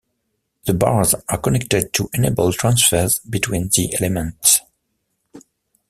The 0.65 0.73
bars 0.73 1.13
are 1.29 1.37
connected 1.37 1.93
to 1.93 2.09
enable 2.13 2.51
transfers 2.53 3.19
between 3.19 3.69
the 3.71 3.93
elements. 4.01 4.61